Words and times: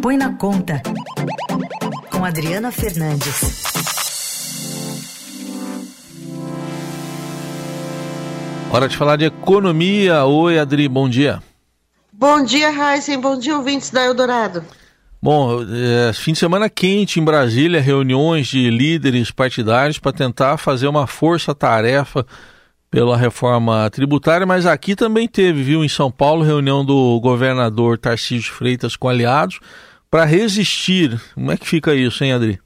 Põe 0.00 0.16
na 0.16 0.32
Conta, 0.34 0.80
com 2.12 2.24
Adriana 2.24 2.70
Fernandes. 2.70 3.64
Hora 8.70 8.88
de 8.88 8.96
falar 8.96 9.16
de 9.16 9.24
economia. 9.24 10.24
Oi, 10.24 10.58
Adri, 10.58 10.88
bom 10.88 11.08
dia. 11.08 11.42
Bom 12.12 12.44
dia, 12.44 12.70
Heisen. 12.70 13.20
Bom 13.20 13.36
dia, 13.36 13.56
ouvintes 13.56 13.90
da 13.90 14.04
Eldorado. 14.04 14.64
Bom, 15.20 15.62
é, 15.62 16.12
fim 16.12 16.32
de 16.32 16.38
semana 16.38 16.70
quente 16.70 17.18
em 17.18 17.24
Brasília, 17.24 17.80
reuniões 17.80 18.46
de 18.46 18.70
líderes 18.70 19.32
partidários 19.32 19.98
para 19.98 20.12
tentar 20.12 20.58
fazer 20.58 20.86
uma 20.86 21.08
força-tarefa 21.08 22.24
pela 22.88 23.16
reforma 23.16 23.90
tributária, 23.90 24.46
mas 24.46 24.64
aqui 24.64 24.94
também 24.94 25.26
teve, 25.26 25.62
viu, 25.62 25.84
em 25.84 25.88
São 25.88 26.10
Paulo, 26.10 26.44
reunião 26.44 26.84
do 26.84 27.20
governador 27.20 27.98
Tarcísio 27.98 28.52
Freitas 28.52 28.96
com 28.96 29.08
aliados 29.08 29.58
para 30.10 30.24
resistir. 30.24 31.20
Como 31.34 31.52
é 31.52 31.56
que 31.56 31.66
fica 31.68 31.94
isso, 31.94 32.24
hein, 32.24 32.32
Adri? 32.32 32.60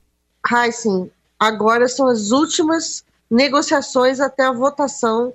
Sim. 0.73 1.11
Agora 1.39 1.89
são 1.89 2.09
as 2.09 2.31
últimas 2.31 3.05
negociações 3.31 4.21
até 4.21 4.45
a 4.45 4.53
votação 4.53 5.33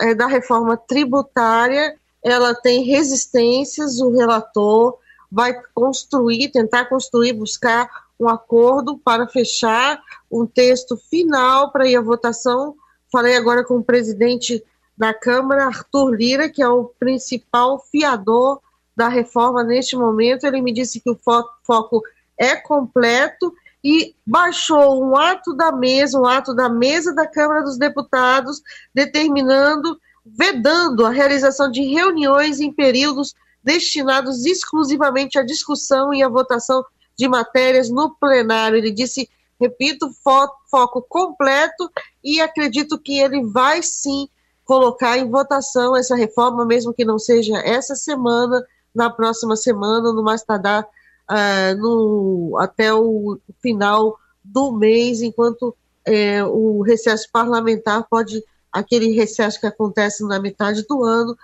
é, 0.00 0.14
da 0.14 0.26
reforma 0.26 0.76
tributária. 0.76 1.94
Ela 2.22 2.54
tem 2.54 2.84
resistências, 2.84 4.00
o 4.00 4.10
relator 4.10 4.98
vai 5.30 5.54
construir, 5.74 6.50
tentar 6.50 6.86
construir, 6.86 7.32
buscar 7.32 7.88
um 8.18 8.28
acordo 8.28 8.98
para 8.98 9.26
fechar 9.26 10.00
um 10.30 10.46
texto 10.46 10.96
final 10.96 11.70
para 11.70 11.88
ir 11.88 11.96
à 11.96 12.00
votação 12.00 12.74
Falei 13.10 13.36
agora 13.36 13.64
com 13.64 13.78
o 13.78 13.84
presidente 13.84 14.64
da 14.96 15.12
Câmara, 15.12 15.66
Arthur 15.66 16.14
Lira, 16.14 16.48
que 16.48 16.62
é 16.62 16.68
o 16.68 16.84
principal 16.84 17.84
fiador 17.90 18.60
da 19.00 19.08
reforma 19.08 19.64
neste 19.64 19.96
momento. 19.96 20.44
Ele 20.44 20.60
me 20.60 20.74
disse 20.74 21.00
que 21.00 21.08
o 21.08 21.18
foco 21.64 22.02
é 22.36 22.54
completo 22.54 23.50
e 23.82 24.14
baixou 24.26 25.02
um 25.02 25.16
ato 25.16 25.54
da 25.54 25.72
mesa, 25.72 26.20
um 26.20 26.26
ato 26.26 26.54
da 26.54 26.68
mesa 26.68 27.14
da 27.14 27.26
Câmara 27.26 27.62
dos 27.62 27.78
Deputados, 27.78 28.60
determinando, 28.94 29.98
vedando 30.22 31.06
a 31.06 31.10
realização 31.10 31.70
de 31.70 31.80
reuniões 31.80 32.60
em 32.60 32.70
períodos 32.70 33.34
destinados 33.64 34.44
exclusivamente 34.44 35.38
à 35.38 35.42
discussão 35.42 36.12
e 36.12 36.22
à 36.22 36.28
votação 36.28 36.84
de 37.16 37.26
matérias 37.26 37.88
no 37.88 38.14
plenário. 38.16 38.76
Ele 38.76 38.90
disse 38.90 39.30
repito, 39.58 40.10
fo 40.22 40.46
foco 40.70 41.00
completo 41.08 41.90
e 42.22 42.38
acredito 42.38 42.98
que 42.98 43.18
ele 43.18 43.46
vai 43.46 43.82
sim 43.82 44.28
colocar 44.62 45.16
em 45.16 45.28
votação 45.28 45.96
essa 45.96 46.14
reforma, 46.14 46.66
mesmo 46.66 46.92
que 46.92 47.04
não 47.04 47.18
seja 47.18 47.56
essa 47.58 47.94
semana, 47.94 48.62
na 48.94 49.10
próxima 49.10 49.56
semana, 49.56 50.12
no 50.12 50.22
mais 50.22 50.42
tardar 50.42 50.82
uh, 50.84 51.76
no, 51.78 52.56
até 52.58 52.92
o 52.92 53.38
final 53.60 54.18
do 54.42 54.72
mês, 54.72 55.22
enquanto 55.22 55.76
é, 56.04 56.42
o 56.44 56.80
recesso 56.82 57.28
parlamentar 57.30 58.06
pode, 58.08 58.42
aquele 58.72 59.12
recesso 59.12 59.60
que 59.60 59.66
acontece 59.66 60.26
na 60.26 60.40
metade 60.40 60.84
do 60.88 61.04
ano, 61.04 61.36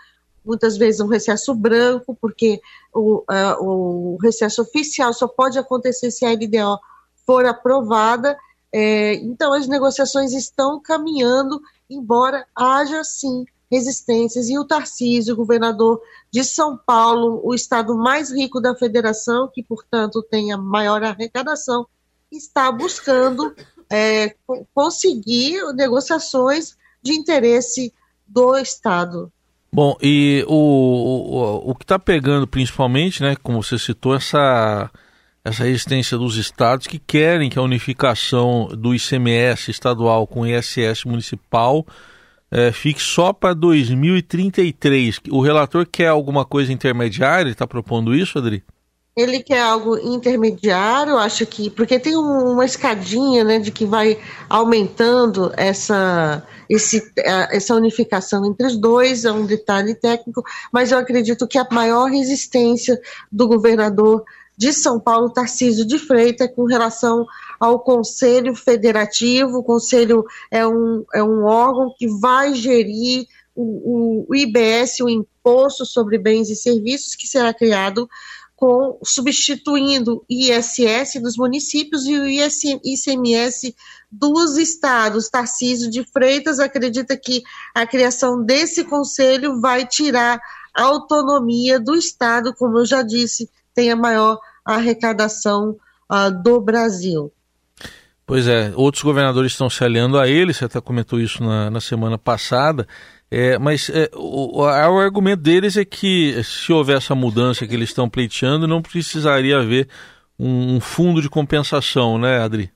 muitas 0.45 0.77
vezes 0.77 1.01
um 1.01 1.07
recesso 1.07 1.55
branco, 1.55 2.17
porque 2.21 2.61
o, 2.93 3.19
uh, 3.19 3.63
o 3.63 4.17
recesso 4.17 4.63
oficial 4.63 5.13
só 5.13 5.29
pode 5.29 5.59
acontecer 5.59 6.11
se 6.11 6.25
a 6.25 6.31
LDO 6.31 6.81
for 7.27 7.45
aprovada. 7.45 8.37
Então, 9.23 9.55
as 9.55 9.67
negociações 9.67 10.35
estão 10.35 10.79
caminhando, 10.79 11.63
embora 11.89 12.47
haja 12.55 13.03
sim 13.03 13.47
resistências. 13.71 14.49
E 14.49 14.59
o 14.59 14.65
Tarcísio, 14.65 15.37
governador 15.37 16.01
de 16.31 16.45
São 16.45 16.77
Paulo, 16.77 17.41
o 17.45 17.55
estado 17.55 17.97
mais 17.97 18.31
rico 18.31 18.61
da 18.61 18.75
federação, 18.75 19.51
que, 19.53 19.63
portanto, 19.63 20.23
tem 20.23 20.53
a 20.53 20.59
maior 20.59 21.03
arrecadação, 21.03 21.87
está 22.31 22.71
buscando 22.71 23.55
é, 23.91 24.35
conseguir 24.75 25.63
negociações 25.75 26.77
de 27.03 27.13
interesse 27.13 27.93
do 28.27 28.57
Estado. 28.57 29.33
Bom, 29.73 29.97
e 30.01 30.45
o, 30.49 30.55
o, 30.55 31.71
o 31.71 31.75
que 31.75 31.85
está 31.85 31.99
pegando 31.99 32.47
principalmente, 32.47 33.23
né, 33.23 33.37
como 33.43 33.63
você 33.63 33.79
citou, 33.79 34.15
essa 34.15 34.91
essa 35.45 35.63
resistência 35.63 36.19
dos 36.19 36.37
estados 36.37 36.89
que 36.89 36.99
querem 36.99 37.49
que 37.49 37.57
a 37.57 37.63
unificação 37.63 38.67
do 38.67 38.93
ICMS 38.93 39.71
estadual 39.71 40.27
com 40.27 40.41
o 40.41 40.47
ISS 40.47 41.05
municipal 41.05 41.87
é, 42.51 42.71
fique 42.73 43.03
só 43.03 43.33
para 43.33 43.55
2033. 43.55 45.21
O 45.31 45.41
relator 45.41 45.87
quer 45.87 46.09
alguma 46.09 46.45
coisa 46.45 46.73
intermediária? 46.73 47.51
Está 47.51 47.67
propondo 47.67 48.15
isso, 48.15 48.39
Adri? 48.39 48.63
Ele 49.17 49.43
quer 49.43 49.63
algo 49.63 49.97
intermediário, 49.97 51.17
acho 51.17 51.47
que. 51.47 51.71
Porque 51.71 51.99
tem 51.99 52.15
uma 52.15 52.67
escadinha 52.67 53.43
né, 53.43 53.59
de 53.59 53.71
que 53.71 53.87
vai 53.87 54.19
aumentando 54.49 55.51
essa, 55.57 56.47
esse, 56.69 57.03
essa 57.17 57.75
unificação 57.75 58.45
entre 58.45 58.67
os 58.67 58.77
dois, 58.77 59.25
é 59.25 59.33
um 59.33 59.47
detalhe 59.47 59.95
técnico, 59.95 60.43
mas 60.71 60.93
eu 60.93 60.99
acredito 60.99 61.49
que 61.49 61.57
a 61.57 61.67
maior 61.71 62.11
resistência 62.11 63.01
do 63.33 63.49
governador 63.49 64.23
de 64.57 64.73
São 64.73 64.99
Paulo, 64.99 65.31
Tarcísio 65.31 65.85
de 65.85 65.99
Freitas, 65.99 66.51
com 66.55 66.65
relação 66.65 67.27
ao 67.61 67.81
Conselho 67.81 68.55
Federativo. 68.55 69.59
O 69.59 69.65
Conselho 69.65 70.25
é 70.51 70.67
um, 70.67 71.05
é 71.15 71.23
um 71.23 71.45
órgão 71.45 71.95
que 71.99 72.09
vai 72.09 72.55
gerir 72.55 73.27
o, 73.55 74.27
o 74.29 74.35
IBS, 74.35 75.01
o 75.01 75.09
Imposto 75.09 75.85
sobre 75.85 76.19
Bens 76.19 76.51
e 76.51 76.57
Serviços, 76.57 77.15
que 77.15 77.27
será 77.27 77.53
criado 77.53 78.09
com 78.55 78.99
substituindo 79.05 80.17
o 80.17 80.25
ISS 80.31 81.21
dos 81.21 81.37
municípios 81.37 82.07
e 82.07 82.19
o 82.19 82.27
ICMS 82.27 83.77
dos 84.11 84.57
estados. 84.57 85.29
Tarcísio 85.29 85.91
de 85.91 86.03
Freitas 86.11 86.59
acredita 86.59 87.17
que 87.19 87.43
a 87.75 87.87
criação 87.87 88.43
desse 88.43 88.85
conselho 88.85 89.61
vai 89.61 89.87
tirar 89.87 90.41
a 90.75 90.83
autonomia 90.85 91.79
do 91.79 91.95
estado, 91.95 92.55
como 92.55 92.79
eu 92.79 92.87
já 92.87 93.03
disse, 93.03 93.49
tem 93.77 93.93
a 93.93 93.97
maior 93.97 94.41
arrecadação 94.65 95.77
uh, 96.11 96.43
do 96.43 96.61
Brasil. 96.61 97.31
Pois 98.27 98.49
é, 98.49 98.73
outros 98.75 99.05
governadores 99.05 99.53
estão 99.53 99.71
se 99.71 99.85
aliando 99.85 100.19
a 100.19 100.27
ele, 100.27 100.53
você 100.53 100.65
até 100.65 100.81
comentou 100.81 101.21
isso 101.21 101.45
na, 101.45 101.71
na 101.71 101.81
semana 101.81 102.19
passada, 102.19 102.89
é, 103.31 103.57
mas 103.57 103.89
é, 103.91 104.11
o, 104.15 104.63
o, 104.63 104.65
argumento 104.65 105.43
deles 105.43 105.77
é 105.77 105.85
que 105.85 106.43
se 106.43 106.73
houver 106.73 106.97
essa 106.97 107.15
mudança 107.15 107.65
que 107.67 107.75
eles 107.75 107.91
estão 107.91 108.09
pleiteando, 108.09 108.67
não 108.67 108.83
precisaria 108.83 109.59
haver 109.59 109.89
um, 110.37 110.77
um 110.77 110.81
fundo 110.81 111.23
de 111.23 111.29
compensação, 111.29 112.19
né, 112.19 112.41
Adri? 112.43 112.71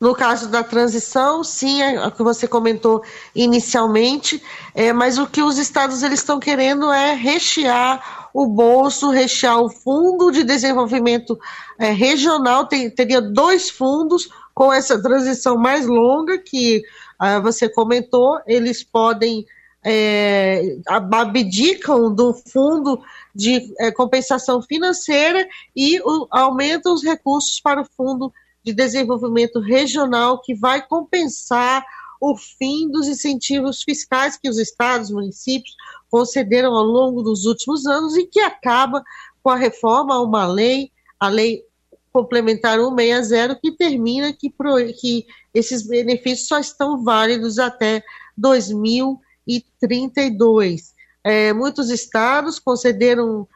No 0.00 0.14
caso 0.14 0.48
da 0.48 0.64
transição, 0.64 1.44
sim, 1.44 1.82
é 1.82 2.06
o 2.06 2.10
que 2.10 2.22
você 2.22 2.48
comentou 2.48 3.04
inicialmente, 3.34 4.42
é, 4.74 4.94
mas 4.94 5.18
o 5.18 5.26
que 5.26 5.42
os 5.42 5.58
estados 5.58 6.02
eles 6.02 6.20
estão 6.20 6.40
querendo 6.40 6.90
é 6.90 7.14
rechear 7.14 8.30
o 8.32 8.46
bolso, 8.46 9.10
rechear 9.10 9.60
o 9.60 9.68
fundo 9.68 10.30
de 10.30 10.42
desenvolvimento 10.42 11.38
é, 11.78 11.90
regional, 11.90 12.66
tem, 12.66 12.88
teria 12.88 13.20
dois 13.20 13.68
fundos 13.68 14.30
com 14.54 14.72
essa 14.72 15.00
transição 15.00 15.58
mais 15.58 15.86
longa 15.86 16.38
que 16.38 16.82
ah, 17.18 17.38
você 17.38 17.68
comentou, 17.68 18.40
eles 18.46 18.82
podem 18.82 19.44
é, 19.84 20.76
abdicam 20.86 22.14
do 22.14 22.32
fundo 22.32 23.02
de 23.34 23.72
é, 23.78 23.90
compensação 23.90 24.62
financeira 24.62 25.46
e 25.76 26.00
o, 26.00 26.26
aumentam 26.30 26.94
os 26.94 27.02
recursos 27.02 27.60
para 27.60 27.82
o 27.82 27.86
fundo 27.96 28.32
de 28.64 28.72
desenvolvimento 28.72 29.60
regional 29.60 30.40
que 30.40 30.54
vai 30.54 30.86
compensar 30.86 31.84
o 32.20 32.36
fim 32.36 32.88
dos 32.90 33.08
incentivos 33.08 33.82
fiscais 33.82 34.36
que 34.36 34.48
os 34.48 34.58
estados, 34.58 35.10
municípios 35.10 35.74
concederam 36.10 36.74
ao 36.74 36.84
longo 36.84 37.22
dos 37.22 37.46
últimos 37.46 37.86
anos 37.86 38.16
e 38.16 38.26
que 38.26 38.40
acaba 38.40 39.02
com 39.42 39.48
a 39.48 39.56
reforma 39.56 40.20
uma 40.20 40.46
lei, 40.46 40.92
a 41.18 41.28
lei 41.28 41.64
complementar 42.12 42.78
160, 42.78 43.58
que 43.62 43.72
termina 43.72 44.30
que, 44.32 44.52
que 45.00 45.26
esses 45.54 45.86
benefícios 45.86 46.48
só 46.48 46.58
estão 46.58 47.02
válidos 47.02 47.58
até 47.58 48.04
2032. 48.36 50.92
É, 51.22 51.52
muitos 51.52 51.90
estados 51.90 52.58
concederam 52.58 53.46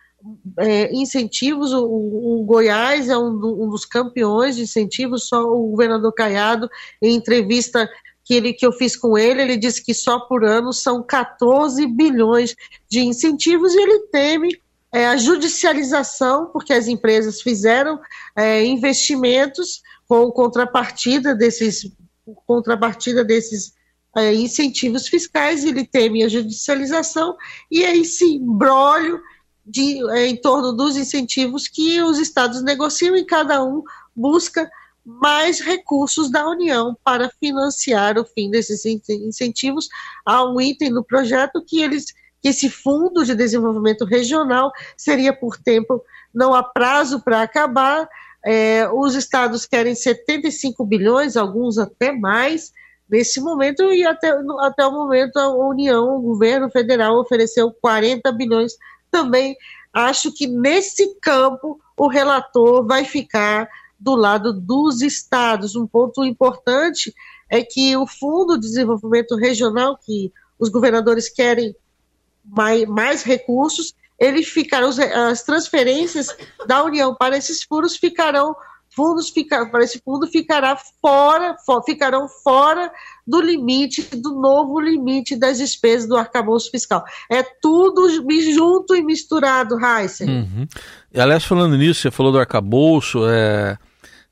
é, 0.58 0.94
incentivos, 0.94 1.72
o, 1.72 1.84
o, 1.84 2.44
Goiás 2.44 3.08
é 3.08 3.16
um, 3.16 3.36
do, 3.38 3.64
um, 3.64 3.68
dos 3.68 3.84
campeões 3.84 4.56
de 4.56 4.62
incentivos, 4.62 5.28
só 5.28 5.44
o 5.44 5.70
governador 5.70 6.12
Caiado, 6.12 6.68
em 7.02 7.14
entrevista 7.14 7.88
que, 8.24 8.34
ele, 8.34 8.52
que 8.52 8.64
eu 8.64 8.72
fiz 8.72 8.96
com 8.96 9.18
ele, 9.18 9.42
ele 9.42 9.56
disse 9.56 9.84
que 9.84 9.92
só 9.92 10.20
por 10.20 10.44
ano 10.44 10.72
são 10.72 11.02
14 11.02 11.86
bilhões 11.86 12.56
de 12.88 13.00
incentivos 13.00 13.74
e 13.74 13.80
ele 13.80 14.00
teme 14.10 14.58
é, 14.92 15.06
a 15.06 15.16
judicialização, 15.16 16.46
porque 16.46 16.72
as 16.72 16.86
empresas 16.86 17.42
fizeram 17.42 18.00
é, 18.36 18.64
investimentos 18.64 19.82
com 20.08 20.30
contrapartida 20.30 21.34
desses, 21.34 21.90
contrapartida 22.46 23.24
desses 23.24 23.74
é, 24.16 24.32
incentivos 24.32 25.08
fiscais, 25.08 25.64
ele 25.64 25.84
teme 25.84 26.22
a 26.22 26.28
judicialização 26.28 27.36
e 27.70 27.82
esse 27.82 28.24
imbróglio 28.24 29.20
de, 29.64 30.08
é, 30.10 30.26
em 30.26 30.36
torno 30.36 30.72
dos 30.72 30.96
incentivos 30.96 31.68
que 31.68 32.00
os 32.02 32.18
estados 32.18 32.62
negociam 32.62 33.16
e 33.16 33.24
cada 33.24 33.64
um 33.64 33.82
busca 34.14 34.70
mais 35.04 35.60
recursos 35.60 36.30
da 36.30 36.48
União 36.48 36.96
para 37.04 37.30
financiar 37.40 38.18
o 38.18 38.24
fim 38.24 38.50
desses 38.50 38.84
incentivos. 38.86 39.88
Há 40.24 40.44
um 40.44 40.60
item 40.60 40.90
no 40.90 41.04
projeto 41.04 41.62
que 41.64 41.82
eles 41.82 42.06
que 42.44 42.48
esse 42.48 42.68
fundo 42.68 43.24
de 43.24 43.34
desenvolvimento 43.34 44.04
regional 44.04 44.70
seria 44.98 45.32
por 45.32 45.56
tempo, 45.56 46.04
não 46.32 46.52
há 46.52 46.62
prazo 46.62 47.22
para 47.22 47.40
acabar. 47.40 48.06
É, 48.44 48.86
os 48.92 49.14
estados 49.14 49.64
querem 49.64 49.94
75 49.94 50.84
bilhões, 50.84 51.38
alguns 51.38 51.78
até 51.78 52.12
mais, 52.12 52.70
nesse 53.08 53.40
momento, 53.40 53.84
e 53.84 54.06
até, 54.06 54.30
até 54.60 54.86
o 54.86 54.92
momento 54.92 55.38
a 55.38 55.48
União, 55.48 56.18
o 56.18 56.20
governo 56.20 56.70
federal, 56.70 57.18
ofereceu 57.18 57.72
40 57.80 58.30
bilhões 58.32 58.74
também. 59.14 59.56
Acho 59.92 60.32
que 60.32 60.48
nesse 60.48 61.14
campo 61.20 61.78
o 61.96 62.08
relator 62.08 62.84
vai 62.84 63.04
ficar 63.04 63.68
do 63.98 64.16
lado 64.16 64.52
dos 64.52 65.02
estados. 65.02 65.76
Um 65.76 65.86
ponto 65.86 66.24
importante 66.24 67.14
é 67.48 67.62
que 67.62 67.96
o 67.96 68.08
Fundo 68.08 68.58
de 68.58 68.66
Desenvolvimento 68.66 69.36
Regional, 69.36 69.96
que 69.96 70.32
os 70.58 70.68
governadores 70.68 71.28
querem 71.28 71.76
mais, 72.44 72.84
mais 72.88 73.22
recursos, 73.22 73.94
ele 74.18 74.42
ficará, 74.42 74.88
as 75.30 75.44
transferências 75.44 76.26
da 76.66 76.82
União 76.82 77.14
para 77.14 77.36
esses 77.36 77.62
furos 77.62 77.96
ficarão 77.96 78.56
fundos 78.94 79.30
fica, 79.30 79.66
para 79.66 79.84
esse 79.84 80.00
fundo 80.04 80.26
ficará 80.26 80.76
fora, 81.00 81.56
for, 81.64 81.82
ficarão 81.84 82.28
fora 82.28 82.90
do 83.26 83.40
limite, 83.40 84.02
do 84.16 84.40
novo 84.40 84.80
limite 84.80 85.36
das 85.36 85.58
despesas 85.58 86.08
do 86.08 86.16
arcabouço 86.16 86.70
fiscal. 86.70 87.04
É 87.30 87.42
tudo 87.42 88.08
junto 88.52 88.94
e 88.94 89.02
misturado, 89.02 89.76
Heisen. 89.78 90.28
Uhum. 90.28 90.66
E, 91.12 91.20
aliás, 91.20 91.44
falando 91.44 91.76
nisso, 91.76 92.02
você 92.02 92.10
falou 92.10 92.32
do 92.32 92.38
arcabouço, 92.38 93.26
é, 93.26 93.78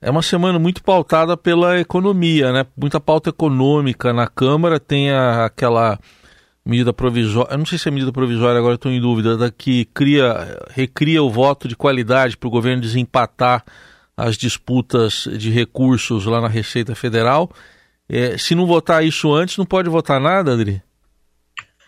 é 0.00 0.11
uma 0.11 0.23
semana 0.23 0.59
muito 0.59 0.82
pautada 0.82 1.37
pela 1.37 1.79
economia, 1.79 2.53
né? 2.53 2.67
Muita 2.76 3.00
pauta 3.00 3.31
econômica 3.31 4.12
na 4.12 4.26
Câmara, 4.26 4.79
tem 4.79 5.11
a, 5.11 5.47
aquela 5.47 5.99
medida 6.64 6.93
provisória, 6.93 7.53
eu 7.53 7.59
não 7.59 7.67
sei 7.67 7.76
se 7.76 7.88
é 7.88 7.91
medida 7.91 8.12
provisória, 8.12 8.59
agora 8.59 8.76
estou 8.76 8.93
em 8.93 9.00
dúvida, 9.00 9.37
da 9.37 9.50
que 9.50 9.85
cria, 9.87 10.61
recria 10.70 11.20
o 11.23 11.29
voto 11.29 11.67
de 11.67 11.75
qualidade 11.75 12.37
para 12.37 12.47
o 12.47 12.50
governo 12.50 12.81
desempatar 12.81 13.64
as 14.22 14.36
disputas 14.36 15.28
de 15.36 15.50
recursos 15.50 16.26
lá 16.26 16.40
na 16.40 16.46
Receita 16.46 16.94
Federal. 16.94 17.50
É, 18.08 18.38
se 18.38 18.54
não 18.54 18.66
votar 18.66 19.04
isso 19.04 19.34
antes, 19.34 19.56
não 19.56 19.66
pode 19.66 19.88
votar 19.88 20.20
nada, 20.20 20.52
Adri? 20.52 20.80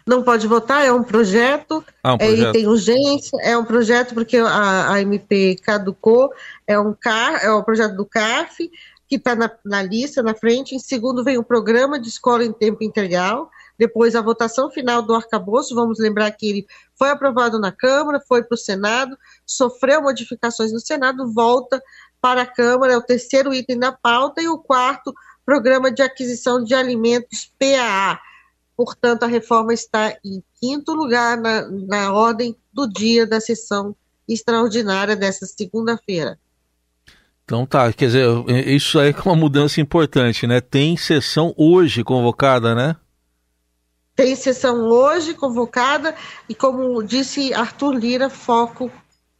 Não 0.04 0.20
pode 0.20 0.46
votar, 0.48 0.84
é 0.84 0.92
um 0.92 1.04
projeto, 1.04 1.82
ah, 2.02 2.14
um 2.14 2.19
projeto. 2.19 2.46
É, 2.46 2.50
e 2.50 2.52
tem 2.52 2.66
urgência, 2.66 3.38
é 3.40 3.56
um 3.56 3.64
projeto 3.64 4.14
porque 4.14 4.36
a, 4.36 4.92
a 4.92 5.00
MP 5.00 5.56
caducou, 5.62 6.28
é 6.66 6.78
um, 6.78 6.92
CAR, 6.92 7.36
é 7.42 7.54
um 7.54 7.62
projeto 7.62 7.94
do 7.94 8.04
CAF, 8.04 8.69
que 9.08 9.14
está 9.14 9.37
na, 9.37 9.48
na, 9.64 9.82
lista, 9.82 10.20
na 10.20 10.34
frente. 10.34 10.75
Em 10.75 10.78
segundo 10.80 11.22
vem 11.22 11.38
o 11.38 11.44
programa 11.44 12.00
de 12.00 12.08
escola 12.08 12.44
em 12.44 12.52
tempo 12.52 12.82
integral, 12.82 13.48
depois 13.78 14.14
a 14.14 14.22
votação 14.22 14.70
final 14.70 15.02
do 15.02 15.14
arcabouço, 15.14 15.75
vamos 15.75 15.98
lembrar 15.98 16.30
que 16.32 16.48
ele 16.48 16.66
foi 16.96 17.10
aprovado 17.10 17.58
na 17.58 17.72
Câmara, 17.72 18.20
foi 18.26 18.42
para 18.42 18.54
o 18.54 18.58
Senado, 18.58 19.16
sofreu 19.46 20.02
modificações 20.02 20.72
no 20.72 20.80
Senado, 20.80 21.32
volta 21.32 21.82
para 22.25 22.41
a 22.41 22.47
Câmara, 22.47 22.94
é 22.94 22.97
o 22.97 23.03
terceiro 23.03 23.53
item 23.53 23.79
da 23.79 23.93
pauta, 23.93 24.41
e 24.41 24.49
o 24.49 24.56
quarto, 24.56 25.12
Programa 25.44 25.93
de 25.93 26.00
Aquisição 26.00 26.65
de 26.65 26.75
Alimentos, 26.75 27.53
PAA. 27.59 28.19
Portanto, 28.75 29.25
a 29.25 29.26
reforma 29.26 29.75
está 29.75 30.17
em 30.25 30.43
quinto 30.59 30.94
lugar 30.94 31.37
na, 31.37 31.69
na 31.69 32.15
ordem 32.15 32.56
do 32.73 32.88
dia 32.88 33.26
da 33.26 33.43
sessão 33.43 33.94
extraordinária 34.26 35.15
dessa 35.15 35.44
segunda-feira. 35.44 36.38
Então 37.44 37.67
tá, 37.67 37.93
quer 37.93 38.06
dizer, 38.06 38.26
isso 38.69 38.99
aí 38.99 39.11
é 39.11 39.23
uma 39.23 39.37
mudança 39.37 39.79
importante, 39.79 40.47
né? 40.47 40.62
Tem 40.62 40.97
sessão 40.97 41.53
hoje 41.59 42.03
convocada, 42.03 42.75
né? 42.75 42.97
Tem 44.17 44.35
sessão 44.35 44.88
hoje 44.88 45.35
convocada 45.35 46.15
e, 46.49 46.55
como 46.55 47.03
disse 47.03 47.53
Arthur 47.53 47.93
Lira, 47.97 48.31
foco 48.31 48.91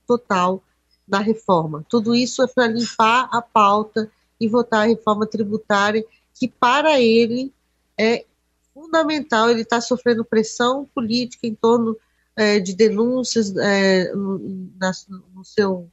total 0.07 0.63
na 1.07 1.19
reforma. 1.19 1.85
Tudo 1.89 2.15
isso 2.15 2.43
é 2.43 2.47
para 2.47 2.67
limpar 2.67 3.29
a 3.33 3.43
pauta 3.43 4.11
e 4.41 4.49
votar 4.49 4.83
a 4.83 4.89
reforma 4.89 5.27
tributária, 5.27 6.05
que 6.35 6.49
para 6.49 7.01
ele 7.01 7.53
é 7.99 8.25
fundamental. 8.73 9.51
Ele 9.51 9.63
está 9.63 9.81
sofrendo 9.81 10.25
pressão 10.25 10.89
política 10.95 11.47
em 11.47 11.55
torno 11.55 11.97
é, 12.37 12.59
de 12.59 12.75
denúncias 12.75 13.55
é, 13.57 14.13
na, 14.15 14.93
no, 15.35 15.45
seu, 15.45 15.89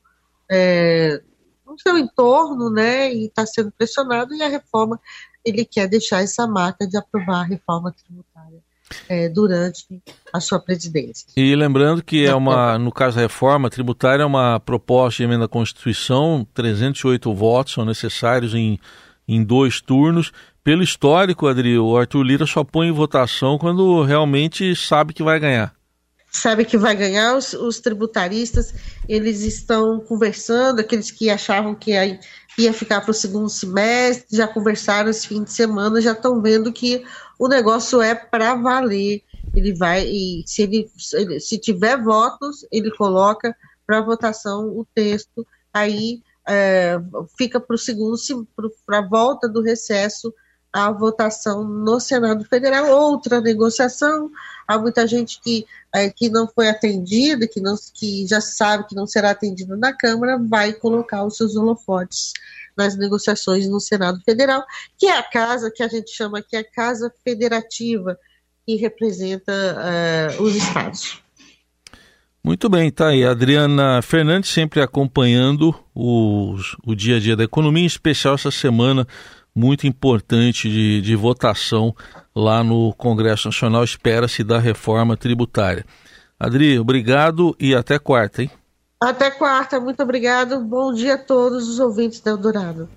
é, 0.50 1.22
no 1.66 1.78
seu 1.78 1.98
entorno, 1.98 2.70
né? 2.70 3.14
E 3.14 3.26
está 3.26 3.46
sendo 3.46 3.72
pressionado, 3.72 4.34
e 4.34 4.42
a 4.42 4.48
reforma 4.48 5.00
ele 5.46 5.66
quer 5.66 5.88
deixar 5.88 6.22
essa 6.22 6.48
marca 6.48 6.88
de 6.88 6.98
aprovar 6.98 7.42
a 7.42 7.44
reforma 7.44 7.92
tributária 7.92 8.60
é, 9.08 9.30
durante 9.30 10.02
a 10.34 10.40
sua 10.40 10.60
presidência. 10.60 11.28
E 11.36 11.56
lembrando 11.56 12.04
que 12.04 12.26
é 12.26 12.36
uma, 12.36 12.78
no 12.78 12.92
caso 12.92 13.16
da 13.16 13.22
reforma 13.22 13.70
tributária, 13.70 14.24
é 14.24 14.26
uma 14.26 14.60
proposta 14.60 15.18
de 15.18 15.24
emenda 15.24 15.46
à 15.46 15.50
Constituição, 15.50 16.46
308 16.54 17.34
votos 17.34 17.74
são 17.74 17.86
necessários 17.86 18.54
em, 18.54 18.80
em 19.28 19.44
dois 19.44 19.82
turnos. 19.82 20.32
Pelo 20.64 20.84
histórico, 20.84 21.48
Adri, 21.48 21.78
o 21.78 21.98
Arthur 21.98 22.24
Lira 22.24 22.46
só 22.46 22.64
põe 22.64 22.88
em 22.88 22.92
votação 22.92 23.58
quando 23.58 24.04
realmente 24.04 24.76
sabe 24.76 25.14
que 25.14 25.24
vai 25.24 25.40
ganhar 25.40 25.74
sabe 26.32 26.64
que 26.64 26.78
vai 26.78 26.96
ganhar, 26.96 27.36
os, 27.36 27.54
os, 27.54 27.80
tributaristas, 27.82 28.74
eles 29.08 29.42
estão 29.42 30.00
conversando, 30.00 30.80
aqueles 30.80 31.12
que 31.12 31.30
achavam 31.30 31.76
que 31.76 31.92
ia, 31.92 32.18
ia 32.58 32.74
ficar 32.74 33.02
para 33.02 33.12
o 33.12 33.14
segundo 33.14 33.50
semestre, 33.50 34.38
já 34.38 34.48
conversaram 34.48 35.10
esse 35.10 35.28
fim 35.28 35.44
de 35.44 35.52
semana, 35.52 36.02
já 36.02 36.14
estão 36.14 36.42
vendo 36.42 36.72
que 36.72 37.04
o 37.38 37.50
negócio 37.50 38.02
é 38.02 38.16
para 38.16 38.56
valer. 38.56 39.22
Ele 39.54 39.74
vai, 39.76 40.08
e 40.08 40.44
se 40.46 40.62
ele, 40.62 40.90
se 41.40 41.58
tiver 41.58 42.02
votos, 42.02 42.66
ele 42.72 42.90
coloca 42.92 43.54
para 43.86 44.00
votação 44.00 44.70
o 44.70 44.88
texto, 44.96 45.46
aí 45.74 46.22
é, 46.48 46.98
fica 47.38 47.60
para 47.60 47.76
o 47.76 47.80
segundo, 47.80 48.16
para 48.86 49.00
a 49.00 49.08
volta 49.08 49.50
do 49.50 49.62
recesso, 49.62 50.34
a 50.74 50.92
votação 50.92 51.64
no 51.64 52.00
Senado 52.00 52.46
Federal, 52.46 52.88
outra 52.90 53.42
negociação. 53.42 54.32
Há 54.68 54.78
muita 54.78 55.06
gente 55.06 55.42
que, 55.42 55.66
é, 55.94 56.10
que 56.10 56.30
não 56.30 56.48
foi 56.48 56.70
atendida, 56.70 57.48
que, 57.48 57.60
não, 57.60 57.76
que 57.94 58.26
já 58.28 58.40
sabe 58.40 58.88
que 58.88 58.96
não 58.96 59.06
será 59.06 59.32
atendida 59.32 59.76
na 59.76 59.92
Câmara, 59.92 60.38
vai 60.38 60.72
colocar 60.72 61.26
os 61.26 61.36
seus 61.36 61.56
holofotes 61.56 62.32
nas 62.78 62.98
negociações 62.98 63.68
no 63.68 63.82
Senado 63.82 64.22
Federal, 64.24 64.64
que 64.98 65.08
é 65.08 65.18
a 65.18 65.24
casa 65.24 65.70
que 65.70 65.84
a 65.84 65.90
gente 65.90 66.12
chama 66.12 66.40
aqui 66.40 66.56
a 66.56 66.64
Casa 66.64 67.14
Federativa, 67.24 68.18
que 68.66 68.76
representa 68.76 69.52
uh, 69.52 70.44
os 70.44 70.56
estados. 70.56 71.22
Muito 72.44 72.70
bem, 72.70 72.90
tá 72.90 73.10
aí. 73.10 73.24
Adriana 73.24 74.02
Fernandes 74.02 74.50
sempre 74.50 74.82
acompanhando 74.82 75.76
os, 75.94 76.76
o 76.84 76.96
dia 76.96 77.18
a 77.18 77.20
dia 77.20 77.36
da 77.36 77.44
economia, 77.44 77.84
em 77.84 77.86
especial 77.86 78.34
essa 78.34 78.50
semana 78.50 79.08
muito 79.56 79.86
importante 79.86 80.70
de, 80.70 81.02
de 81.02 81.16
votação 81.16 81.96
lá 82.36 82.64
no 82.64 82.94
Congresso 82.94 83.48
Nacional. 83.48 83.84
Espera-se 83.84 84.44
da 84.44 84.60
reforma 84.60 85.18
tributária. 85.18 85.86
Adri, 86.40 86.80
obrigado 86.80 87.56
e 87.60 87.76
até 87.76 88.00
quarta, 88.00 88.44
hein? 88.44 88.52
Até 89.00 89.32
quarta, 89.32 89.80
muito 89.80 90.02
obrigado. 90.04 90.60
Bom 90.60 90.94
dia 90.94 91.16
a 91.16 91.18
todos 91.18 91.68
os 91.68 91.80
ouvintes 91.80 92.20
da 92.20 92.32
Eldorado. 92.32 92.88